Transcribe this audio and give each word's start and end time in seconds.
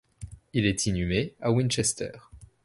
Il 0.53 0.65
est 0.65 0.87
inhumé 0.87 1.35
à 1.41 1.51
Winchester. 1.51 2.13